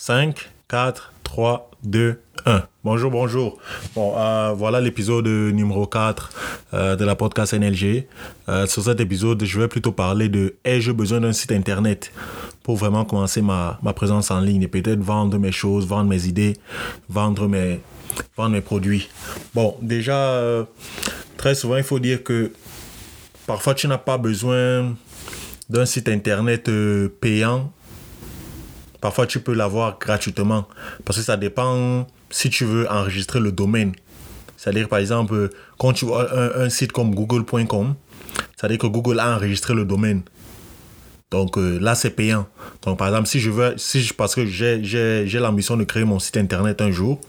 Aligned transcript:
5, 0.00 0.48
4, 0.68 1.12
3, 1.24 1.70
2, 1.82 2.18
1. 2.46 2.62
Bonjour, 2.84 3.10
bonjour. 3.10 3.58
Bon, 3.94 4.14
euh, 4.16 4.54
voilà 4.56 4.80
l'épisode 4.80 5.26
numéro 5.26 5.86
4 5.86 6.30
euh, 6.72 6.96
de 6.96 7.04
la 7.04 7.14
podcast 7.16 7.52
NLG. 7.52 8.06
Euh, 8.48 8.66
sur 8.66 8.82
cet 8.82 8.98
épisode, 9.00 9.44
je 9.44 9.60
vais 9.60 9.68
plutôt 9.68 9.92
parler 9.92 10.30
de 10.30 10.54
ai-je 10.64 10.90
besoin 10.90 11.20
d'un 11.20 11.34
site 11.34 11.52
internet 11.52 12.12
pour 12.62 12.76
vraiment 12.76 13.04
commencer 13.04 13.42
ma, 13.42 13.78
ma 13.82 13.92
présence 13.92 14.30
en 14.30 14.40
ligne 14.40 14.62
et 14.62 14.68
peut-être 14.68 15.00
vendre 15.00 15.36
mes 15.36 15.52
choses, 15.52 15.86
vendre 15.86 16.08
mes 16.08 16.24
idées, 16.24 16.56
vendre 17.10 17.46
mes, 17.46 17.80
vendre 18.38 18.52
mes 18.52 18.62
produits. 18.62 19.10
Bon, 19.54 19.76
déjà, 19.82 20.66
très 21.36 21.54
souvent, 21.54 21.76
il 21.76 21.84
faut 21.84 21.98
dire 21.98 22.24
que 22.24 22.52
parfois 23.46 23.74
tu 23.74 23.86
n'as 23.86 23.98
pas 23.98 24.16
besoin 24.16 24.96
d'un 25.68 25.84
site 25.84 26.08
internet 26.08 26.70
payant 27.20 27.70
Parfois, 29.00 29.26
tu 29.26 29.40
peux 29.40 29.54
l'avoir 29.54 29.98
gratuitement 29.98 30.66
parce 31.04 31.18
que 31.18 31.24
ça 31.24 31.36
dépend 31.36 32.06
si 32.30 32.50
tu 32.50 32.64
veux 32.64 32.90
enregistrer 32.90 33.40
le 33.40 33.52
domaine. 33.52 33.92
C'est-à-dire, 34.56 34.88
par 34.88 34.98
exemple, 34.98 35.50
quand 35.78 35.92
tu 35.94 36.04
vois 36.04 36.28
un, 36.34 36.68
site 36.68 36.92
comme 36.92 37.14
google.com, 37.14 37.94
c'est-à-dire 38.56 38.78
que 38.78 38.86
Google 38.86 39.18
a 39.18 39.34
enregistré 39.34 39.74
le 39.74 39.84
domaine. 39.84 40.22
Donc 41.30 41.56
euh, 41.56 41.78
là, 41.80 41.94
c'est 41.94 42.10
payant. 42.10 42.46
Donc 42.82 42.98
par 42.98 43.08
exemple, 43.08 43.28
si 43.28 43.38
je 43.38 43.50
veux, 43.50 43.74
si 43.76 44.10
parce 44.16 44.34
que 44.34 44.44
j'ai 44.46 45.38
l'ambition 45.38 45.76
de 45.76 45.84
créer 45.84 46.04
mon 46.04 46.18
site 46.18 46.36
internet 46.36 46.82
un 46.82 46.90
jour, 46.90 47.20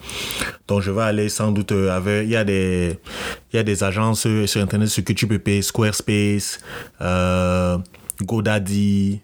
donc 0.68 0.82
je 0.82 0.90
vais 0.90 1.04
aller 1.04 1.30
sans 1.30 1.52
doute 1.52 1.72
euh, 1.72 1.96
avec, 1.96 2.26
il 2.26 2.32
y 2.32 2.36
a 2.36 2.44
des, 2.44 3.84
agences 3.84 4.28
sur 4.46 4.62
internet 4.62 4.90
sur 4.90 5.04
que 5.04 5.14
tu 5.14 5.28
peux 5.28 5.38
payer, 5.38 5.62
Squarespace, 5.62 6.60
euh, 7.00 7.78
GoDaddy, 8.24 9.22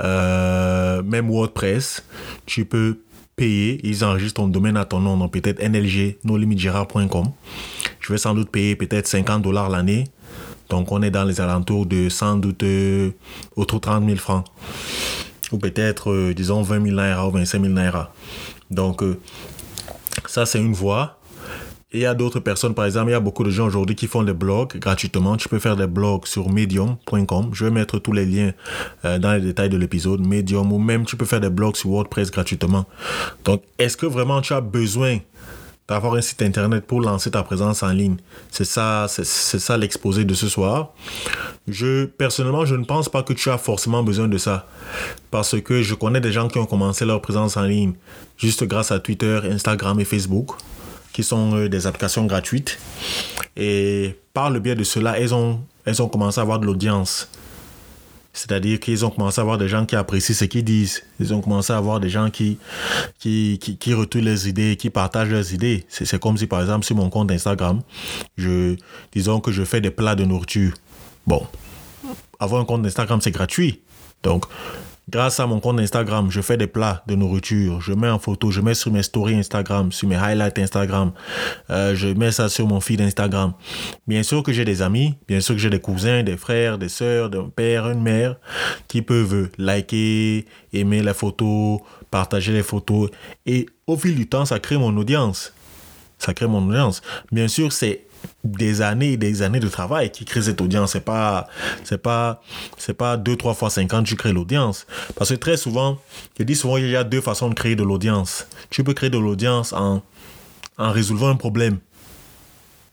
euh, 0.00 1.02
même 1.02 1.30
WordPress, 1.30 2.04
tu 2.46 2.64
peux 2.64 3.00
payer, 3.36 3.80
ils 3.84 4.04
enregistrent 4.04 4.42
ton 4.42 4.48
domaine 4.48 4.76
à 4.76 4.84
ton 4.84 5.00
nom, 5.00 5.16
donc 5.16 5.32
peut-être 5.32 5.60
NLG, 5.62 6.18
nolimitgérard.com. 6.24 7.30
Je 8.00 8.12
vais 8.12 8.18
sans 8.18 8.34
doute 8.34 8.50
payer 8.50 8.76
peut-être 8.76 9.06
50 9.06 9.42
dollars 9.42 9.68
l'année. 9.68 10.04
Donc 10.68 10.92
on 10.92 11.02
est 11.02 11.10
dans 11.10 11.24
les 11.24 11.40
alentours 11.40 11.86
de 11.86 12.08
sans 12.08 12.36
doute 12.36 12.62
euh, 12.62 13.10
autour 13.56 13.80
de 13.80 13.82
30 13.82 14.04
000 14.04 14.16
francs. 14.16 14.44
Ou 15.52 15.58
peut-être, 15.58 16.10
euh, 16.10 16.32
disons, 16.34 16.62
20 16.62 16.84
000 16.84 16.96
naira 16.96 17.26
ou 17.26 17.30
25 17.32 17.62
000 17.62 17.72
naira. 17.72 18.12
Donc 18.70 19.02
ça 20.26 20.46
c'est 20.46 20.60
une 20.60 20.72
voie. 20.72 21.19
Et 21.92 21.98
il 21.98 22.00
y 22.02 22.06
a 22.06 22.14
d'autres 22.14 22.38
personnes, 22.38 22.72
par 22.72 22.84
exemple, 22.84 23.08
il 23.08 23.12
y 23.12 23.16
a 23.16 23.20
beaucoup 23.20 23.42
de 23.42 23.50
gens 23.50 23.66
aujourd'hui 23.66 23.96
qui 23.96 24.06
font 24.06 24.22
des 24.22 24.32
blogs 24.32 24.78
gratuitement. 24.78 25.36
Tu 25.36 25.48
peux 25.48 25.58
faire 25.58 25.76
des 25.76 25.88
blogs 25.88 26.24
sur 26.24 26.48
medium.com. 26.48 27.50
Je 27.52 27.64
vais 27.64 27.72
mettre 27.72 27.98
tous 27.98 28.12
les 28.12 28.26
liens 28.26 28.52
euh, 29.04 29.18
dans 29.18 29.32
les 29.32 29.40
détails 29.40 29.70
de 29.70 29.76
l'épisode, 29.76 30.24
Medium, 30.24 30.72
ou 30.72 30.78
même 30.78 31.04
tu 31.04 31.16
peux 31.16 31.24
faire 31.24 31.40
des 31.40 31.50
blogs 31.50 31.74
sur 31.74 31.90
WordPress 31.90 32.30
gratuitement. 32.30 32.86
Donc, 33.44 33.62
est-ce 33.76 33.96
que 33.96 34.06
vraiment 34.06 34.40
tu 34.40 34.52
as 34.52 34.60
besoin 34.60 35.18
d'avoir 35.88 36.14
un 36.14 36.20
site 36.20 36.42
internet 36.42 36.86
pour 36.86 37.00
lancer 37.00 37.32
ta 37.32 37.42
présence 37.42 37.82
en 37.82 37.90
ligne? 37.90 38.18
C'est 38.52 38.64
ça, 38.64 39.06
c'est 39.08 39.24
ça 39.24 39.76
l'exposé 39.76 40.24
de 40.24 40.34
ce 40.34 40.48
soir. 40.48 40.92
Je, 41.66 42.04
personnellement, 42.04 42.64
je 42.66 42.76
ne 42.76 42.84
pense 42.84 43.08
pas 43.08 43.24
que 43.24 43.32
tu 43.32 43.50
as 43.50 43.58
forcément 43.58 44.04
besoin 44.04 44.28
de 44.28 44.38
ça. 44.38 44.68
Parce 45.32 45.60
que 45.60 45.82
je 45.82 45.96
connais 45.96 46.20
des 46.20 46.30
gens 46.30 46.46
qui 46.46 46.58
ont 46.58 46.66
commencé 46.66 47.04
leur 47.04 47.20
présence 47.20 47.56
en 47.56 47.64
ligne 47.64 47.94
juste 48.36 48.62
grâce 48.62 48.92
à 48.92 49.00
Twitter, 49.00 49.40
Instagram 49.42 49.98
et 49.98 50.04
Facebook 50.04 50.52
qui 51.12 51.22
sont 51.22 51.54
euh, 51.54 51.68
des 51.68 51.86
applications 51.86 52.26
gratuites. 52.26 52.78
Et 53.56 54.16
par 54.32 54.50
le 54.50 54.60
biais 54.60 54.74
de 54.74 54.84
cela, 54.84 55.18
elles 55.18 55.34
ont, 55.34 55.60
elles 55.84 56.00
ont 56.02 56.08
commencé 56.08 56.38
à 56.38 56.42
avoir 56.42 56.58
de 56.58 56.66
l'audience. 56.66 57.28
C'est-à-dire 58.32 58.78
qu'ils 58.78 59.04
ont 59.04 59.10
commencé 59.10 59.40
à 59.40 59.42
avoir 59.42 59.58
des 59.58 59.68
gens 59.68 59.84
qui 59.84 59.96
apprécient 59.96 60.34
ce 60.34 60.44
qu'ils 60.44 60.64
disent. 60.64 61.02
Ils 61.18 61.34
ont 61.34 61.40
commencé 61.40 61.72
à 61.72 61.76
avoir 61.76 61.98
des 61.98 62.08
gens 62.08 62.30
qui, 62.30 62.58
qui, 63.18 63.58
qui, 63.58 64.20
les 64.20 64.48
idées, 64.48 64.76
qui 64.76 64.88
partagent 64.88 65.30
leurs 65.30 65.52
idées. 65.52 65.84
C'est 65.88 66.18
comme 66.20 66.36
si, 66.36 66.46
par 66.46 66.60
exemple, 66.60 66.86
sur 66.86 66.94
mon 66.94 67.10
compte 67.10 67.30
Instagram, 67.32 67.82
je, 68.36 68.76
disons 69.12 69.40
que 69.40 69.50
je 69.50 69.64
fais 69.64 69.80
des 69.80 69.90
plats 69.90 70.14
de 70.14 70.24
nourriture. 70.24 70.74
Bon, 71.26 71.44
avoir 72.38 72.60
un 72.60 72.64
compte 72.64 72.86
Instagram, 72.86 73.20
c'est 73.20 73.32
gratuit. 73.32 73.80
Donc, 74.22 74.44
Grâce 75.08 75.40
à 75.40 75.46
mon 75.46 75.58
compte 75.60 75.80
Instagram, 75.80 76.30
je 76.30 76.40
fais 76.40 76.56
des 76.56 76.66
plats 76.66 77.02
de 77.06 77.14
nourriture, 77.16 77.80
je 77.80 77.92
mets 77.92 78.08
en 78.08 78.18
photo, 78.18 78.50
je 78.50 78.60
mets 78.60 78.74
sur 78.74 78.92
mes 78.92 79.02
stories 79.02 79.34
Instagram, 79.34 79.90
sur 79.90 80.06
mes 80.08 80.14
highlights 80.14 80.58
Instagram, 80.58 81.12
euh, 81.70 81.94
je 81.96 82.08
mets 82.08 82.30
ça 82.30 82.48
sur 82.48 82.68
mon 82.68 82.80
feed 82.80 83.00
Instagram. 83.00 83.54
Bien 84.06 84.22
sûr 84.22 84.42
que 84.42 84.52
j'ai 84.52 84.64
des 84.64 84.82
amis, 84.82 85.16
bien 85.26 85.40
sûr 85.40 85.56
que 85.56 85.60
j'ai 85.60 85.70
des 85.70 85.80
cousins, 85.80 86.22
des 86.22 86.36
frères, 86.36 86.78
des 86.78 86.88
sœurs, 86.88 87.30
un 87.34 87.48
père, 87.48 87.88
une 87.88 88.02
mère 88.02 88.36
qui 88.86 89.02
peuvent 89.02 89.48
liker, 89.58 90.44
aimer 90.72 91.02
les 91.02 91.14
photos, 91.14 91.80
partager 92.10 92.52
les 92.52 92.62
photos. 92.62 93.10
Et 93.46 93.66
au 93.86 93.96
fil 93.96 94.14
du 94.14 94.28
temps, 94.28 94.44
ça 94.44 94.60
crée 94.60 94.76
mon 94.76 94.96
audience. 94.96 95.52
Ça 96.18 96.34
crée 96.34 96.46
mon 96.46 96.68
audience. 96.68 97.00
Bien 97.32 97.48
sûr, 97.48 97.72
c'est 97.72 98.04
des 98.44 98.82
années 98.82 99.12
et 99.12 99.16
des 99.16 99.42
années 99.42 99.60
de 99.60 99.68
travail 99.68 100.10
qui 100.10 100.24
créent 100.24 100.42
cette 100.42 100.60
audience. 100.60 100.92
C'est 100.92 101.04
pas, 101.04 101.46
c'est 101.84 102.00
pas, 102.02 102.42
c'est 102.78 102.94
pas 102.94 103.16
deux, 103.16 103.36
trois 103.36 103.54
fois 103.54 103.70
50 103.70 104.06
tu 104.06 104.16
crées 104.16 104.32
l'audience. 104.32 104.86
Parce 105.16 105.30
que 105.30 105.34
très 105.34 105.56
souvent, 105.56 105.98
je 106.38 106.44
dis 106.44 106.56
souvent, 106.56 106.76
il 106.76 106.88
y 106.88 106.96
a 106.96 107.04
deux 107.04 107.20
façons 107.20 107.48
de 107.48 107.54
créer 107.54 107.76
de 107.76 107.82
l'audience. 107.82 108.46
Tu 108.70 108.84
peux 108.84 108.94
créer 108.94 109.10
de 109.10 109.18
l'audience 109.18 109.72
en, 109.72 110.02
en 110.78 110.90
résolvant 110.90 111.28
un 111.28 111.36
problème. 111.36 111.78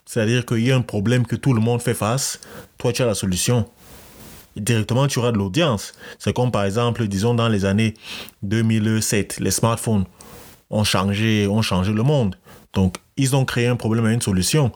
C'est-à-dire 0.06 0.46
qu'il 0.46 0.66
y 0.66 0.72
a 0.72 0.76
un 0.76 0.82
problème 0.82 1.26
que 1.26 1.36
tout 1.36 1.54
le 1.54 1.62
monde 1.62 1.82
fait 1.82 1.94
face. 1.94 2.40
Toi, 2.78 2.94
tu 2.94 3.02
as 3.02 3.06
la 3.06 3.16
solution. 3.16 3.66
directement, 4.56 5.08
tu 5.08 5.20
auras 5.20 5.32
de 5.32 5.38
l'audience. 5.38 5.94
C'est 6.20 6.34
comme 6.34 6.52
par 6.52 6.64
exemple, 6.64 7.08
disons, 7.08 7.34
dans 7.34 7.50
les 7.50 7.66
années 7.66 7.94
2007, 8.44 9.40
les 9.40 9.52
smartphones 9.52 10.06
ont 10.70 10.84
changé, 10.84 11.48
ont 11.48 11.62
changé 11.62 11.94
le 11.94 12.04
monde. 12.04 12.36
Donc, 12.74 12.96
ils 13.18 13.36
ont 13.36 13.46
créé 13.46 13.68
un 13.68 13.76
problème 13.76 14.08
et 14.08 14.14
une 14.14 14.22
solution. 14.22 14.72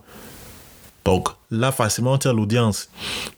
Donc 1.06 1.30
là, 1.50 1.72
facilement, 1.72 2.18
tu 2.18 2.28
as 2.28 2.34
l'audience. 2.34 2.90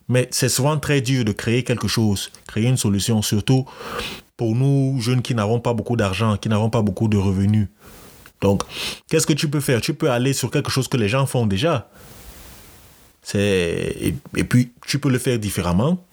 Mais 0.09 0.28
c'est 0.31 0.50
souvent 0.50 0.78
très 0.78 1.01
dur 1.01 1.24
de 1.24 1.31
créer 1.31 1.63
quelque 1.63 1.88
chose, 1.88 2.31
créer 2.47 2.68
une 2.68 2.78
solution, 2.78 3.22
surtout 3.22 3.66
pour 4.38 4.56
nous 4.56 5.00
jeunes 5.00 5.22
qui 5.22 5.35
n'avons 5.35 5.59
pas 5.59 5.73
beaucoup 5.73 5.96
d'argent, 5.96 6.38
qui 6.38 6.50
n'avons 6.50 6.69
pas 6.69 6.81
beaucoup 6.81 7.07
de 7.07 7.18
revenus. 7.18 7.68
Donc, 8.41 8.63
qu'est-ce 9.09 9.25
que 9.25 9.34
tu 9.34 9.50
peux 9.50 9.62
faire? 9.62 9.79
Tu 9.79 9.94
peux 9.94 10.12
aller 10.12 10.34
sur 10.34 10.52
quelque 10.52 10.69
chose 10.69 10.88
que 10.88 10.97
les 10.97 11.07
gens 11.07 11.25
font 11.25 11.46
déjà. 11.46 11.90
Et, 13.35 14.13
puis, 14.50 14.73
tu 14.85 15.00
peux 15.00 15.09
le 15.09 15.19
faire 15.19 15.40
différemment. 15.40 16.06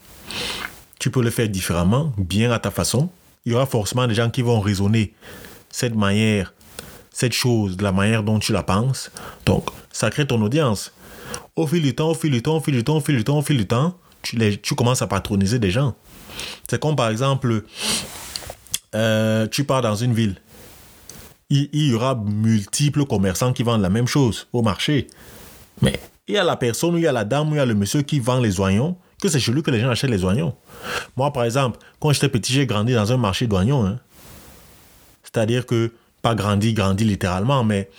Tu 1.00 1.10
peux 1.10 1.22
le 1.22 1.30
faire 1.30 1.48
différemment, 1.48 2.12
bien 2.18 2.52
à 2.52 2.58
ta 2.60 2.70
façon. 2.70 3.10
Il 3.44 3.52
y 3.52 3.54
aura 3.54 3.66
forcément 3.66 4.06
des 4.06 4.14
gens 4.14 4.30
qui 4.30 4.42
vont 4.42 4.60
raisonner 4.60 5.12
cette 5.70 5.96
manière, 5.96 6.52
cette 7.10 7.32
chose, 7.32 7.76
de 7.76 7.82
la 7.82 7.90
manière 7.90 8.22
dont 8.22 8.38
tu 8.38 8.52
la 8.52 8.62
penses. 8.62 9.10
Donc, 9.46 9.70
ça 9.90 10.10
crée 10.10 10.26
ton 10.26 10.40
audience 10.42 10.92
au 11.56 11.66
fil 11.66 11.82
du 11.82 11.94
temps, 11.94 12.10
au 12.10 12.14
fil 12.14 12.30
du 12.30 12.42
temps, 12.42 12.56
au 12.56 12.60
fil 12.60 12.74
du 12.74 12.84
temps, 12.84 12.96
au 12.96 13.00
fil 13.00 13.16
du 13.16 13.24
temps, 13.24 13.38
au 13.38 13.42
fil 13.42 13.56
du 13.56 13.66
temps, 13.66 13.98
tu, 14.22 14.74
commences 14.74 15.02
à 15.02 15.06
patroniser 15.06 15.58
des 15.58 15.70
gens. 15.70 15.94
C'est 16.68 16.80
comme 16.80 16.96
par 16.96 17.08
exemple, 17.08 17.64
euh, 18.94 19.46
tu 19.48 19.64
pars 19.64 19.82
dans 19.82 19.94
une 19.94 20.14
ville. 20.14 20.36
Il, 21.52 21.68
y 21.72 21.94
aura 21.94 22.14
multiples 22.14 23.04
commerçants 23.04 23.52
qui 23.52 23.64
vendent 23.64 23.82
la 23.82 23.90
même 23.90 24.06
chose 24.06 24.46
au 24.52 24.62
marché. 24.62 25.08
Mais 25.82 25.98
il 26.28 26.34
y 26.34 26.38
a 26.38 26.44
la 26.44 26.56
personne, 26.56 26.96
il 26.96 27.02
y 27.02 27.08
a 27.08 27.12
la 27.12 27.24
dame, 27.24 27.48
il 27.50 27.56
y 27.56 27.58
a 27.58 27.66
le 27.66 27.74
monsieur 27.74 28.02
qui 28.02 28.20
vend 28.20 28.38
les 28.38 28.60
oignons, 28.60 28.96
que 29.20 29.28
c'est 29.28 29.40
chez 29.40 29.50
lui 29.50 29.62
que 29.62 29.70
les 29.72 29.80
gens 29.80 29.90
achètent 29.90 30.10
les 30.10 30.24
oignons. 30.24 30.54
Moi, 31.16 31.32
par 31.32 31.42
exemple, 31.42 31.80
quand 31.98 32.12
j'étais 32.12 32.28
petit, 32.28 32.52
j'ai 32.52 32.66
grandi 32.66 32.94
dans 32.94 33.12
un 33.12 33.16
marché 33.16 33.48
d'oignons. 33.48 33.84
Hein. 33.84 33.98
C'est-à-dire 35.24 35.66
que, 35.66 35.92
pas 36.22 36.36
grandi, 36.36 36.72
grandi 36.72 37.04
littéralement, 37.04 37.64
mais 37.64 37.90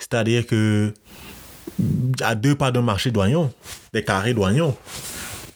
c'est-à-dire 0.00 0.44
que 0.44 0.92
à 2.20 2.34
deux 2.34 2.54
pas 2.54 2.70
d'un 2.70 2.82
marché 2.82 3.10
d'oignons, 3.10 3.52
des 3.92 4.04
carrés 4.04 4.34
d'oignons. 4.34 4.76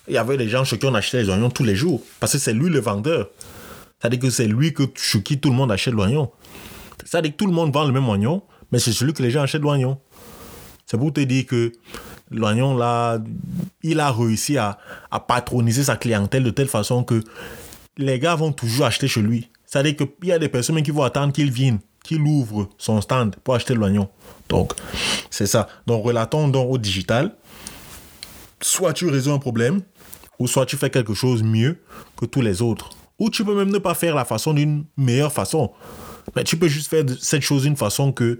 Il 0.09 0.15
y 0.15 0.19
avait 0.19 0.37
des 0.37 0.49
gens 0.49 0.65
chez 0.65 0.79
qui 0.79 0.87
on 0.87 0.95
achetait 0.95 1.23
les 1.23 1.29
oignons 1.31 1.51
tous 1.51 1.65
les 1.65 1.77
jours. 1.77 2.03
Parce 2.19 2.33
que 2.33 2.39
c'est 2.39 2.53
lui 2.53 2.69
le 2.69 2.81
vendeur. 2.81 3.31
C'est-à-dire 4.01 4.21
que 4.21 4.31
c'est 4.31 4.47
lui 4.47 4.73
que, 4.73 4.85
chez 4.97 5.23
qui 5.23 5.39
tout 5.39 5.51
le 5.51 5.57
monde 5.57 5.71
achète 5.71 5.95
l'oignon. 5.95 6.31
C'est-à-dire 7.05 7.33
que 7.33 7.37
tout 7.37 7.47
le 7.47 7.53
monde 7.53 7.73
vend 7.73 7.85
le 7.85 7.93
même 7.93 8.09
oignon, 8.09 8.43
mais 8.73 8.79
c'est 8.79 8.93
celui 8.93 9.13
que 9.13 9.23
les 9.23 9.31
gens 9.31 9.43
achètent 9.43 9.63
l'oignon. 9.63 9.99
C'est 10.87 10.99
pour 10.99 11.13
te 11.13 11.21
dire 11.21 11.47
que 11.47 11.73
l'oignon, 12.31 12.77
là, 12.77 13.19
il 13.83 14.01
a 14.01 14.11
réussi 14.11 14.59
à, 14.59 14.79
à, 15.11 15.21
patroniser 15.21 15.85
sa 15.85 15.97
clientèle 15.97 16.43
de 16.43 16.51
telle 16.51 16.69
façon 16.69 17.05
que 17.05 17.23
les 17.97 18.19
gars 18.19 18.35
vont 18.35 18.53
toujours 18.53 18.87
acheter 18.87 19.07
chez 19.07 19.23
lui. 19.23 19.49
C'est-à-dire 19.67 19.97
qu'il 19.97 20.29
y 20.29 20.33
a 20.33 20.39
des 20.39 20.49
personnes 20.49 20.83
qui 20.83 20.91
vont 20.91 21.03
attendre 21.03 21.33
qu'il 21.33 21.51
vienne 21.51 21.79
qu'il 22.05 22.23
ouvre 22.23 22.69
son 22.79 23.01
stand 23.01 23.37
pour 23.37 23.55
acheter 23.55 23.75
l'oignon. 23.75 24.09
Donc, 24.49 24.73
c'est 25.31 25.47
ça. 25.47 25.69
Donc, 25.87 26.05
relatons 26.05 26.49
donc 26.49 26.71
au 26.71 26.79
digital. 26.79 27.35
Soit 28.63 28.93
tu 28.93 29.09
résous 29.09 29.33
un 29.33 29.39
problème, 29.39 29.83
ou 30.39 30.47
soit 30.47 30.67
tu 30.67 30.77
fais 30.77 30.91
quelque 30.91 31.15
chose 31.15 31.43
mieux 31.43 31.79
que 32.17 32.27
tous 32.27 32.41
les 32.41 32.63
autres. 32.63 32.91
Ou 33.19 33.31
tu 33.31 33.45
peux 33.45 33.55
même 33.55 33.71
ne 33.71 33.79
pas 33.79 33.95
faire 33.95 34.15
la 34.15 34.25
façon 34.25 34.53
d'une 34.55 34.85
meilleure 34.97 35.33
façon. 35.33 35.71
Mais 36.37 36.45
tu 36.45 36.57
peux 36.57 36.69
juste 36.69 36.89
faire 36.89 37.05
cette 37.21 37.43
chose 37.43 37.63
d'une 37.63 37.77
façon 37.77 38.13
que, 38.13 38.39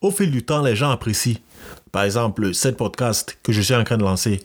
au 0.00 0.10
fil 0.10 0.30
du 0.30 0.44
temps, 0.44 0.62
les 0.62 0.76
gens 0.76 0.90
apprécient. 0.90 1.36
Par 1.92 2.04
exemple, 2.04 2.54
cette 2.54 2.76
podcast 2.76 3.38
que 3.42 3.52
je 3.52 3.60
suis 3.60 3.74
en 3.74 3.84
train 3.84 3.96
de 3.96 4.02
lancer, 4.02 4.42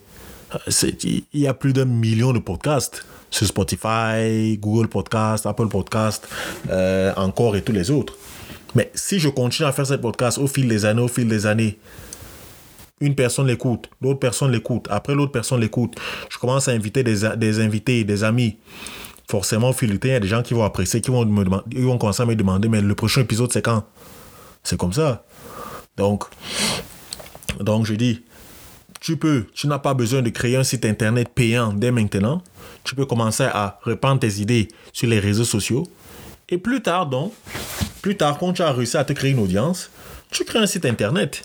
il 1.04 1.24
y 1.34 1.48
a 1.48 1.54
plus 1.54 1.74
d'un 1.74 1.86
million 1.86 2.32
de 2.32 2.40
podcasts. 2.40 3.06
Sur 3.30 3.48
Spotify, 3.48 4.58
Google 4.60 4.88
Podcast, 4.88 5.46
Apple 5.46 5.68
Podcast, 5.68 6.28
euh, 6.70 7.14
encore 7.16 7.56
et 7.56 7.62
tous 7.62 7.72
les 7.72 7.92
autres. 7.92 8.16
Mais 8.76 8.92
si 8.94 9.20
je 9.20 9.30
continue 9.30 9.68
à 9.68 9.72
faire 9.72 9.88
ce 9.88 9.96
podcast 9.96 10.38
au 10.38 10.48
fil 10.48 10.68
des 10.68 10.86
années, 10.86 11.02
au 11.02 11.08
fil 11.08 11.28
des 11.28 11.46
années, 11.46 11.80
une 13.02 13.16
personne 13.16 13.48
l'écoute, 13.48 13.90
l'autre 14.02 14.20
personne 14.20 14.52
l'écoute, 14.52 14.88
après 14.90 15.16
l'autre 15.16 15.32
personne 15.32 15.60
l'écoute, 15.60 15.96
je 16.30 16.38
commence 16.38 16.68
à 16.68 16.72
inviter 16.72 17.04
des, 17.04 17.28
des 17.38 17.60
invités, 17.62 18.04
des 18.04 18.24
amis. 18.24 18.58
Forcément, 19.30 19.70
au 19.70 19.74
fil 19.74 19.92
du 19.92 20.00
temps, 20.00 20.08
il 20.08 20.12
y 20.12 20.16
a 20.16 20.20
des 20.20 20.28
gens 20.28 20.42
qui 20.42 20.54
vont 20.54 20.64
apprécier, 20.64 21.02
qui 21.02 21.12
vont, 21.12 21.24
me 21.26 21.44
demander, 21.44 21.64
ils 21.72 21.84
vont 21.84 21.98
commencer 21.98 22.24
à 22.24 22.26
me 22.26 22.36
demander, 22.36 22.68
mais 22.68 22.82
le 22.82 22.96
prochain 22.96 23.22
épisode, 23.22 23.52
c'est 23.52 23.62
quand? 23.62 23.84
C'est 24.64 24.78
comme 24.78 24.94
ça. 24.94 25.24
Donc, 25.98 26.26
donc, 27.60 27.86
je 27.86 27.94
dis, 27.94 28.24
tu 29.00 29.18
peux, 29.18 29.46
tu 29.54 29.68
n'as 29.68 29.80
pas 29.80 29.94
besoin 29.94 30.22
de 30.22 30.30
créer 30.30 30.58
un 30.58 30.64
site 30.64 30.86
internet 30.86 31.30
payant 31.34 31.74
dès 31.74 31.92
maintenant. 31.92 32.44
Tu 32.84 32.96
peux 32.96 33.06
commencer 33.06 33.44
à 33.44 33.80
répandre 33.84 34.20
tes 34.20 34.40
idées 34.40 34.68
sur 34.94 35.08
les 35.08 35.20
réseaux 35.20 35.46
sociaux. 35.46 35.88
Et 36.50 36.58
plus 36.58 36.82
tard, 36.82 37.08
donc, 37.08 37.34
plus 38.02 38.18
tard, 38.18 38.38
quand 38.38 38.54
tu 38.54 38.62
as 38.62 38.72
réussi 38.72 38.98
à 38.98 39.04
te 39.04 39.14
créer 39.14 39.32
une 39.32 39.40
audience, 39.40 39.90
tu 40.32 40.44
crées 40.44 40.60
un 40.60 40.68
site 40.68 40.86
internet. 40.86 41.44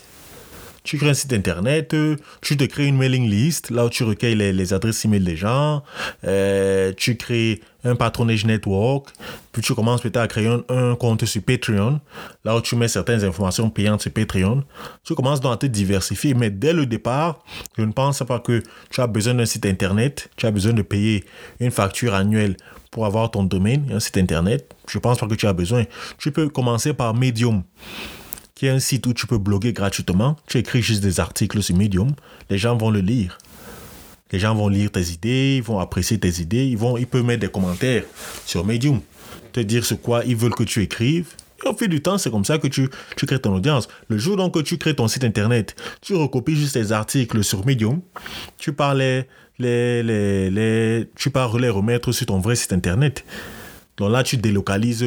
Tu 0.85 0.97
crées 0.97 1.09
un 1.09 1.13
site 1.15 1.33
internet, 1.33 1.95
tu 2.41 2.57
te 2.57 2.63
crées 2.63 2.85
une 2.85 2.95
mailing 2.95 3.27
list, 3.27 3.71
là 3.71 3.85
où 3.85 3.89
tu 3.89 4.03
recueilles 4.03 4.35
les, 4.35 4.73
adresses 4.73 5.03
email 5.03 5.19
des 5.19 5.35
gens, 5.35 5.83
euh, 6.25 6.93
tu 6.95 7.17
crées 7.17 7.59
un 7.83 7.95
patronage 7.95 8.45
network, 8.45 9.09
puis 9.51 9.63
tu 9.63 9.73
commences 9.73 10.01
peut-être 10.01 10.17
à 10.17 10.27
créer 10.27 10.47
un, 10.69 10.95
compte 10.95 11.25
sur 11.25 11.41
Patreon, 11.41 11.99
là 12.43 12.55
où 12.55 12.61
tu 12.61 12.75
mets 12.75 12.87
certaines 12.87 13.23
informations 13.23 13.69
payantes 13.71 14.03
sur 14.03 14.11
Patreon. 14.11 14.63
Tu 15.03 15.15
commences 15.15 15.41
donc 15.41 15.53
à 15.53 15.57
te 15.57 15.65
diversifier, 15.65 16.35
mais 16.35 16.51
dès 16.51 16.71
le 16.71 16.85
départ, 16.85 17.43
je 17.77 17.83
ne 17.83 17.91
pense 17.91 18.19
pas 18.19 18.39
que 18.39 18.61
tu 18.91 19.01
as 19.01 19.07
besoin 19.07 19.33
d'un 19.33 19.45
site 19.45 19.65
internet, 19.65 20.29
tu 20.37 20.45
as 20.45 20.51
besoin 20.51 20.73
de 20.73 20.83
payer 20.83 21.25
une 21.59 21.71
facture 21.71 22.13
annuelle 22.13 22.57
pour 22.91 23.07
avoir 23.07 23.31
ton 23.31 23.43
domaine, 23.43 23.89
un 23.91 23.99
site 23.99 24.17
internet. 24.17 24.73
Je 24.87 24.99
pense 24.99 25.17
pas 25.17 25.27
que 25.27 25.33
tu 25.33 25.47
as 25.47 25.53
besoin. 25.53 25.83
Tu 26.19 26.31
peux 26.31 26.47
commencer 26.47 26.93
par 26.93 27.13
Medium 27.13 27.63
qui 28.55 28.67
est 28.67 28.69
un 28.69 28.79
site 28.79 29.05
où 29.05 29.13
tu 29.13 29.27
peux 29.27 29.37
bloguer 29.37 29.73
gratuitement. 29.73 30.37
Tu 30.47 30.57
écris 30.57 30.81
juste 30.81 31.03
des 31.03 31.19
articles 31.19 31.61
sur 31.61 31.75
Medium, 31.75 32.11
les 32.49 32.57
gens 32.57 32.77
vont 32.77 32.89
le 32.89 33.01
lire. 33.01 33.37
Les 34.31 34.39
gens 34.39 34.55
vont 34.55 34.69
lire 34.69 34.91
tes 34.91 35.11
idées, 35.11 35.57
ils 35.57 35.63
vont 35.63 35.79
apprécier 35.79 36.17
tes 36.17 36.41
idées, 36.41 36.65
ils, 36.65 36.77
vont, 36.77 36.97
ils 36.97 37.05
peuvent 37.05 37.23
mettre 37.23 37.41
des 37.41 37.49
commentaires 37.49 38.03
sur 38.45 38.65
Medium, 38.65 39.01
te 39.51 39.59
dire 39.59 39.85
ce 39.85 39.93
quoi 39.93 40.23
ils 40.25 40.35
veulent 40.35 40.55
que 40.55 40.63
tu 40.63 40.81
écrives. 40.81 41.27
Et 41.63 41.67
au 41.67 41.73
fil 41.73 41.89
du 41.89 42.01
temps, 42.01 42.17
c'est 42.17 42.31
comme 42.31 42.45
ça 42.45 42.57
que 42.57 42.67
tu, 42.67 42.89
crées 43.15 43.39
ton 43.39 43.53
audience. 43.53 43.87
Le 44.07 44.17
jour 44.17 44.37
donc 44.37 44.53
que 44.53 44.59
tu 44.59 44.77
crées 44.77 44.95
ton 44.95 45.07
site 45.07 45.23
internet, 45.25 45.75
tu 46.01 46.15
recopies 46.15 46.55
juste 46.55 46.73
tes 46.73 46.91
articles 46.91 47.43
sur 47.43 47.65
Medium, 47.65 48.01
tu 48.57 48.71
pars 48.73 48.95
les, 48.95 49.25
les, 49.59 50.01
les, 50.01 51.09
tu 51.15 51.29
les 51.59 51.69
remettre 51.69 52.11
sur 52.13 52.25
ton 52.25 52.39
vrai 52.39 52.55
site 52.55 52.73
internet. 52.73 53.25
Donc 53.97 54.11
là, 54.11 54.23
tu 54.23 54.37
délocalises, 54.37 55.05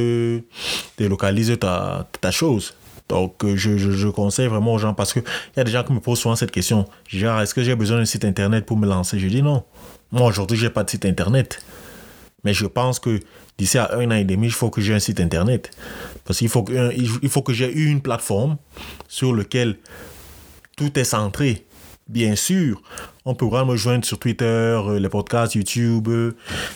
délocalises 0.97 1.59
ta 1.59 2.31
chose. 2.31 2.75
Donc, 3.09 3.45
euh, 3.45 3.57
je, 3.57 3.79
je, 3.79 4.09
conseille 4.09 4.49
vraiment 4.49 4.75
aux 4.75 4.79
gens 4.79 4.95
parce 4.95 5.13
qu'il 5.13 5.23
y 5.57 5.61
a 5.61 5.65
des 5.65 5.71
gens 5.71 5.83
qui 5.83 5.93
me 5.93 6.01
posent 6.01 6.21
souvent 6.21 6.37
cette 6.37 6.51
question. 6.51 6.85
Genre, 7.09 7.41
est-ce 7.41 7.55
que 7.55 7.63
j'ai 7.63 7.75
besoin 7.75 7.99
d'un 7.99 8.05
site 8.05 8.25
internet 8.25 8.67
pour 8.67 8.77
me 8.77 8.87
lancer? 8.87 9.19
Je 9.19 9.29
dis 9.29 9.43
non. 9.43 9.65
Moi, 10.13 10.27
aujourd'hui, 10.27 10.59
j'ai 10.59 10.71
pas 10.71 10.85
de 10.85 10.91
site 10.91 11.07
internet. 11.07 11.61
Mais 12.45 12.55
je 12.55 12.67
pense 12.67 12.99
que 12.99 13.21
d'ici 13.57 13.79
à 13.79 13.95
un 13.95 14.11
an 14.11 14.15
et 14.15 14.25
demi, 14.25 14.47
il 14.47 14.53
faut 14.53 14.71
que 14.71 14.81
j'ai 14.81 14.95
un 14.95 14.99
site 14.99 15.21
internet. 15.21 15.71
Parce 16.25 16.39
qu'il 16.39 16.49
faut 16.49 16.63
que, 16.63 16.93
faut 17.29 17.43
que 17.43 17.53
j'ai 17.53 17.73
une 17.73 18.01
plateforme 18.01 18.57
sur 19.09 19.35
laquelle 19.35 19.77
tout 20.77 20.99
est 20.99 21.05
centré. 21.05 21.65
Bien 22.07 22.37
sûr, 22.37 22.81
on 23.25 23.35
pourra 23.35 23.65
me 23.67 23.77
joindre 23.77 24.05
sur 24.05 24.19
Twitter, 24.19 24.45
euh, 24.45 24.99
les 24.99 25.11
podcasts, 25.11 25.55
YouTube, 25.55 26.09
euh, 26.09 26.33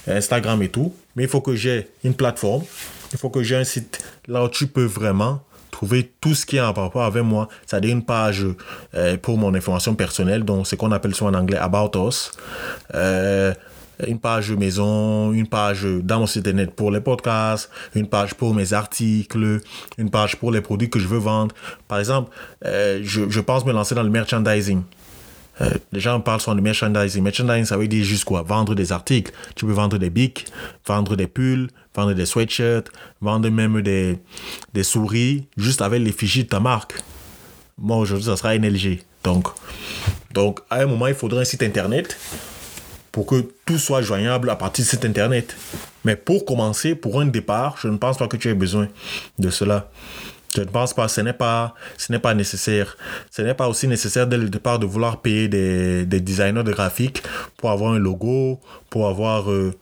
Instagram 0.06 0.62
et 0.62 0.68
tout. 0.68 0.94
Mais 1.16 1.22
il 1.22 1.28
faut 1.28 1.40
que 1.40 1.54
j'ai 1.54 1.88
une 2.04 2.14
plateforme. 2.14 2.64
Il 3.12 3.18
faut 3.18 3.30
que 3.30 3.42
j'ai 3.42 3.56
un 3.56 3.64
site 3.64 4.04
là 4.26 4.44
où 4.44 4.48
tu 4.48 4.66
peux 4.66 4.84
vraiment 4.84 5.42
trouver 5.72 6.12
tout 6.20 6.34
ce 6.36 6.46
qui 6.46 6.58
est 6.58 6.60
en 6.60 6.72
rapport 6.72 7.02
avec 7.02 7.24
moi. 7.24 7.48
C'est-à-dire 7.66 7.90
une 7.90 8.04
page 8.04 8.46
euh, 8.94 9.16
pour 9.16 9.38
mon 9.38 9.52
information 9.54 9.96
personnelle, 9.96 10.44
donc 10.44 10.68
ce 10.68 10.76
qu'on 10.76 10.92
appelle 10.92 11.14
soit 11.16 11.28
en 11.28 11.34
anglais 11.34 11.56
About 11.56 11.90
Us. 12.06 12.30
Euh, 12.94 13.52
une 14.06 14.18
page 14.18 14.50
maison, 14.52 15.32
une 15.32 15.46
page 15.46 15.84
dans 15.84 16.20
mon 16.20 16.26
site 16.26 16.46
internet 16.46 16.74
pour 16.74 16.90
les 16.90 17.00
podcasts, 17.00 17.70
une 17.94 18.06
page 18.06 18.34
pour 18.34 18.54
mes 18.54 18.72
articles, 18.72 19.60
une 19.98 20.10
page 20.10 20.36
pour 20.36 20.50
les 20.50 20.60
produits 20.60 20.90
que 20.90 20.98
je 20.98 21.08
veux 21.08 21.18
vendre. 21.18 21.54
Par 21.88 21.98
exemple, 21.98 22.30
euh, 22.64 23.00
je, 23.02 23.28
je 23.28 23.40
pense 23.40 23.64
me 23.64 23.72
lancer 23.72 23.94
dans 23.94 24.02
le 24.02 24.10
merchandising. 24.10 24.82
Les 25.92 26.00
gens 26.00 26.18
parlent 26.18 26.40
souvent 26.40 26.56
de 26.56 26.60
merchandising. 26.60 27.22
Merchandising, 27.22 27.66
ça 27.66 27.76
veut 27.76 27.86
dire 27.86 28.04
juste 28.04 28.24
quoi? 28.24 28.42
Vendre 28.42 28.74
des 28.74 28.90
articles. 28.90 29.32
Tu 29.54 29.64
peux 29.64 29.72
vendre 29.72 29.96
des 29.96 30.10
bics, 30.10 30.46
vendre 30.84 31.14
des 31.14 31.28
pulls, 31.28 31.68
vendre 31.94 32.12
des 32.14 32.26
sweatshirts, 32.26 32.90
vendre 33.20 33.48
même 33.50 33.82
des, 33.82 34.18
des 34.72 34.82
souris, 34.82 35.46
juste 35.56 35.82
avec 35.82 36.02
les 36.02 36.12
fichiers 36.12 36.44
de 36.44 36.48
ta 36.48 36.60
marque. 36.60 36.94
Moi, 37.78 37.96
aujourd'hui, 37.96 38.26
ça 38.26 38.36
sera 38.36 38.56
NLG. 38.56 39.00
Donc, 39.24 39.48
donc, 40.32 40.60
à 40.70 40.80
un 40.80 40.86
moment, 40.86 41.06
il 41.06 41.14
faudra 41.14 41.40
un 41.40 41.44
site 41.44 41.62
internet 41.62 42.16
pour 43.10 43.26
que 43.26 43.46
tout 43.66 43.78
soit 43.78 44.02
joignable 44.02 44.48
à 44.50 44.56
partir 44.56 44.84
de 44.84 44.90
cet 44.90 45.04
internet. 45.04 45.54
Mais 46.04 46.16
pour 46.16 46.44
commencer, 46.44 46.94
pour 46.94 47.20
un 47.20 47.26
départ, 47.26 47.76
je 47.80 47.88
ne 47.88 47.98
pense 47.98 48.16
pas 48.16 48.26
que 48.26 48.36
tu 48.36 48.48
aies 48.48 48.54
besoin 48.54 48.88
de 49.38 49.50
cela. 49.50 49.90
Je 50.54 50.60
ne 50.60 50.66
pense 50.66 50.92
pas, 50.92 51.08
ce 51.08 51.20
n'est 51.20 51.32
pas, 51.32 51.74
ce 51.96 52.12
n'est 52.12 52.18
pas 52.18 52.34
nécessaire. 52.34 52.96
Ce 53.30 53.40
n'est 53.40 53.54
pas 53.54 53.68
aussi 53.68 53.88
nécessaire 53.88 54.26
dès 54.26 54.36
le 54.36 54.50
départ 54.50 54.78
de 54.78 54.86
vouloir 54.86 55.20
payer 55.20 55.48
des, 55.48 56.04
des 56.04 56.20
designers 56.20 56.62
de 56.62 56.72
graphiques 56.72 57.22
pour 57.56 57.70
avoir 57.70 57.92
un 57.92 57.98
logo, 57.98 58.60
pour 58.90 59.08
avoir 59.08 59.50
euh, 59.50 59.72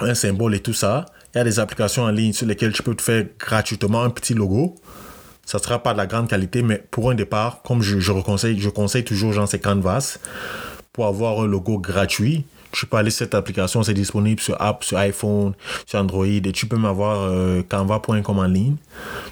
un 0.00 0.14
symbole 0.14 0.54
et 0.54 0.60
tout 0.60 0.72
ça. 0.72 1.06
Il 1.34 1.38
y 1.38 1.40
a 1.40 1.44
des 1.44 1.58
applications 1.58 2.04
en 2.04 2.10
ligne 2.10 2.32
sur 2.32 2.46
lesquelles 2.46 2.72
tu 2.72 2.82
peux 2.82 2.94
te 2.94 3.02
faire 3.02 3.24
gratuitement 3.38 4.02
un 4.02 4.10
petit 4.10 4.34
logo. 4.34 4.76
Ça 5.44 5.58
ne 5.58 5.62
sera 5.62 5.82
pas 5.82 5.92
de 5.92 5.98
la 5.98 6.06
grande 6.06 6.28
qualité, 6.28 6.62
mais 6.62 6.82
pour 6.90 7.10
un 7.10 7.14
départ, 7.14 7.62
comme 7.62 7.82
je, 7.82 8.00
je, 8.00 8.12
conseille, 8.12 8.58
je 8.58 8.68
conseille 8.68 9.04
toujours 9.04 9.32
gens 9.32 9.46
ces 9.46 9.60
Canvas 9.60 10.18
pour 10.92 11.06
avoir 11.06 11.40
un 11.40 11.46
logo 11.46 11.78
gratuit 11.78 12.44
tu 12.72 12.84
peux 12.84 12.98
aller 12.98 13.10
sur 13.10 13.20
cette 13.20 13.34
application, 13.34 13.82
c'est 13.82 13.94
disponible 13.94 14.40
sur 14.40 14.60
App, 14.60 14.84
sur 14.84 14.98
iPhone, 14.98 15.54
sur 15.86 15.98
Android, 15.98 16.26
et 16.26 16.52
tu 16.52 16.66
peux 16.66 16.76
m'avoir 16.76 17.22
euh, 17.22 17.62
canva.com 17.62 18.38
en 18.38 18.44
ligne. 18.44 18.76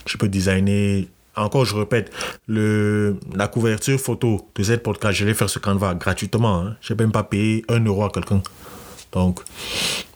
Tu 0.03 0.17
peux 0.17 0.27
designer 0.27 1.07
encore, 1.35 1.65
je 1.65 1.75
répète, 1.75 2.11
le, 2.47 3.17
la 3.35 3.47
couverture 3.47 3.99
photo 3.99 4.49
de 4.55 4.63
cette 4.63 4.83
podcast, 4.83 5.19
je 5.19 5.25
vais 5.25 5.33
faire 5.33 5.49
sur 5.49 5.61
Canva 5.61 5.93
gratuitement. 5.93 6.61
Hein. 6.61 6.75
Je 6.81 6.93
n'ai 6.93 6.99
même 6.99 7.11
pas 7.11 7.23
payé 7.23 7.63
un 7.69 7.83
euro 7.83 8.05
à 8.05 8.09
quelqu'un. 8.09 8.41
Donc, 9.15 9.39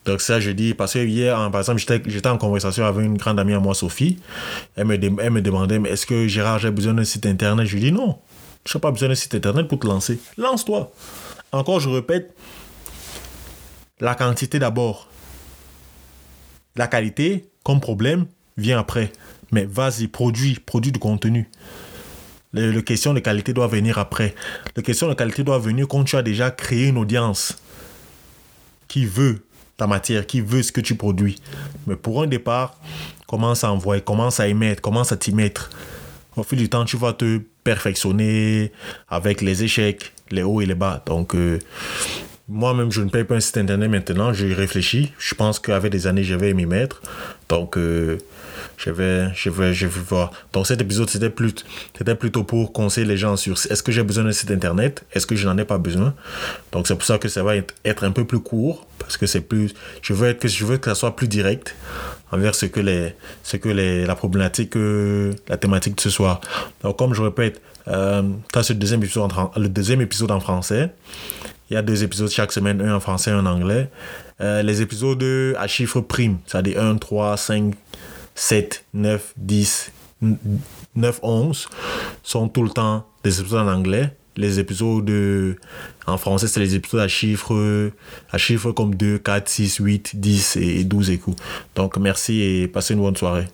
donc 0.06 0.22
ça, 0.22 0.40
je 0.40 0.52
dis, 0.52 0.74
parce 0.74 0.94
que 0.94 1.00
hier, 1.00 1.50
par 1.52 1.62
exemple, 1.62 1.82
j'étais 2.06 2.30
en 2.30 2.38
conversation 2.38 2.86
avec 2.86 3.04
une 3.04 3.18
grande 3.18 3.40
amie 3.40 3.54
à 3.54 3.60
moi, 3.60 3.74
Sophie. 3.74 4.20
Elle 4.76 4.86
me, 4.86 4.96
elle 4.96 5.32
me 5.32 5.42
demandait, 5.42 5.80
mais 5.80 5.90
est-ce 5.90 6.06
que 6.06 6.28
Gérard, 6.28 6.60
j'ai 6.60 6.70
besoin 6.70 6.94
d'un 6.94 7.06
site 7.06 7.26
internet? 7.26 7.66
Je 7.66 7.74
lui 7.76 7.82
dis 7.82 7.92
non. 7.92 8.20
Je 8.66 8.78
n'ai 8.78 8.82
pas 8.82 8.92
besoin 8.92 9.10
d'un 9.10 9.16
site 9.16 9.34
internet 9.34 9.68
pour 9.68 9.80
te 9.80 9.88
lancer. 9.88 10.20
Lance-toi. 10.38 10.92
Encore, 11.54 11.80
je 11.80 11.90
répète, 11.90 12.36
la 14.00 14.16
quantité 14.16 14.60
d'abord. 14.60 15.08
La 16.76 16.88
qualité, 16.88 17.50
comme 17.64 17.80
problème, 17.80 18.26
vient 18.58 18.80
après. 18.80 19.12
Mais 19.52 19.66
vas-y, 19.66 20.08
produis, 20.08 20.56
produis 20.56 20.92
du 20.92 21.00
contenu. 21.00 21.50
La 22.52 22.82
question 22.82 23.14
de 23.14 23.20
qualité 23.20 23.54
doit 23.54 23.68
venir 23.68 23.98
après. 23.98 24.36
La 24.76 24.84
question 24.84 25.08
de 25.08 25.14
qualité 25.14 25.44
doit 25.44 25.60
venir 25.60 25.88
quand 25.88 26.04
tu 26.04 26.18
as 26.18 26.22
déjà 26.22 26.52
créé 26.52 26.88
une 26.88 26.98
audience 26.98 27.58
qui 28.90 29.06
veut 29.06 29.46
ta 29.78 29.88
matière, 29.88 30.28
qui 30.28 30.42
veut 30.42 30.62
ce 30.62 30.74
que 30.74 30.82
tu 30.82 30.96
produis. 30.96 31.38
Mais 31.88 31.96
pour 31.96 32.22
un 32.22 32.28
départ, 32.28 32.76
commence 33.28 33.64
à 33.64 33.72
envoyer, 33.72 34.02
commence 34.02 34.42
à 34.42 34.48
émettre, 34.50 34.82
commence 34.82 35.14
à 35.14 35.18
t'y 35.18 35.34
mettre. 35.34 35.70
Au 36.36 36.44
fil 36.44 36.60
du 36.60 36.68
temps, 36.68 36.84
tu 36.84 36.98
vas 36.98 37.14
te 37.14 37.40
perfectionner 37.64 38.74
avec 39.08 39.42
les 39.42 39.64
échecs, 39.64 40.12
les 40.32 40.44
hauts 40.44 40.60
et 40.60 40.66
les 40.66 40.76
bas. 40.76 41.02
Donc, 41.06 41.34
euh, 41.36 41.60
moi-même, 42.50 42.92
je 42.92 43.02
ne 43.02 43.10
paye 43.10 43.24
pas 43.24 43.36
un 43.36 43.40
site 43.40 43.58
internet 43.58 43.90
maintenant. 43.90 44.34
J'y 44.34 44.54
réfléchis. 44.54 45.14
Je 45.20 45.36
pense 45.36 45.60
qu'avec 45.60 45.92
des 45.92 46.08
années, 46.08 46.24
je 46.24 46.34
vais 46.34 46.54
m'y 46.54 46.66
mettre. 46.66 47.02
Donc, 47.48 47.78
euh, 47.78 48.18
je, 48.78 48.90
vais, 48.90 49.28
je, 49.36 49.52
vais, 49.52 49.74
je 49.74 49.86
vais 49.86 50.02
voir. 50.02 50.32
Donc, 50.52 50.66
cet 50.66 50.82
épisode, 50.82 51.10
c'était 51.10 51.30
plus, 51.30 51.54
c'était 51.96 52.16
plutôt 52.16 52.44
pour 52.44 52.74
conseiller 52.74 53.06
les 53.06 53.18
gens 53.18 53.38
sur 53.38 53.54
est-ce 53.54 53.84
que 53.84 53.92
j'ai 53.92 54.02
besoin 54.02 54.24
d'un 54.24 54.32
site 54.32 54.50
internet? 54.50 55.06
Est-ce 55.14 55.28
que 55.28 55.36
je 55.36 55.48
n'en 55.48 55.58
ai 55.60 55.66
pas 55.66 55.78
besoin? 55.78 56.16
Donc, 56.72 56.88
c'est 56.88 56.96
pour 56.96 57.06
ça 57.06 57.20
que 57.20 57.28
ça 57.28 57.44
va 57.44 57.56
être, 57.56 58.04
un 58.04 58.12
peu 58.12 58.26
plus 58.26 58.40
court. 58.40 58.88
Parce 58.98 59.16
que 59.16 59.28
c'est 59.28 59.42
plus. 59.42 59.74
Je 60.02 60.14
veux, 60.14 60.34
que, 60.34 60.48
je 60.48 60.66
veux 60.66 60.78
que 60.78 60.90
ça 60.90 60.96
soit 60.96 61.16
plus 61.16 61.28
direct 61.28 61.76
envers 62.32 62.56
ce 62.56 62.66
que, 62.66 62.80
les, 62.80 63.14
ce 63.44 63.58
que 63.58 63.70
les, 63.70 64.06
la 64.06 64.16
problématique, 64.16 64.76
euh, 64.76 65.34
la 65.48 65.58
thématique 65.58 65.96
de 65.96 66.02
ce 66.02 66.10
soir. 66.10 66.42
Donc, 66.82 66.98
comme 66.98 67.14
je 67.14 67.22
répète, 67.22 67.62
euh, 67.88 68.24
as 68.54 68.72
deuxième 68.74 69.04
épisode 69.04 69.32
le 69.56 69.70
deuxième 69.70 70.02
épisode 70.02 70.32
en 70.32 70.40
français. 70.40 70.92
Il 71.70 71.76
y 71.76 71.78
a 71.78 71.82
deux 71.82 72.04
épisodes 72.04 72.30
chaque 72.30 72.52
semaine, 72.52 72.82
un 72.82 72.96
en 72.96 73.00
français, 73.00 73.32
un 73.32 73.46
en 73.46 73.50
anglais. 73.50 73.90
Euh, 74.42 74.62
les 74.64 74.82
épisodes 74.82 75.24
à 75.58 75.68
chiffre 75.68 76.02
prime, 76.02 76.38
c'est-à-dire 76.46 76.82
1, 76.82 76.98
3, 76.98 77.38
5, 77.38 77.76
7, 78.36 78.86
9, 78.94 79.34
10, 79.38 79.92
9, 80.96 81.20
11, 81.22 81.70
sont 82.24 82.48
tout 82.48 82.64
le 82.64 82.70
temps 82.70 83.06
des 83.24 83.40
épisodes 83.40 83.68
en 83.68 83.72
anglais. 83.72 84.16
les 84.36 84.60
épisodes 84.60 85.12
en 86.08 86.18
français, 86.18 86.48
c'est 86.48 86.62
les 86.62 86.74
épisodes 86.76 87.02
à 87.02 87.08
chiffres, 87.08 87.92
à 88.32 88.38
comme 88.74 88.96
2, 88.96 89.20
4, 89.20 89.50
6, 89.50 89.76
8, 89.78 90.16
10 90.16 90.56
et 90.56 90.84
12 90.86 91.10
écoutes. 91.12 91.40
Donc 91.76 91.98
merci 91.98 92.42
et 92.42 92.68
passez 92.68 92.94
une 92.94 93.02
bonne 93.02 93.18
soirée. 93.18 93.48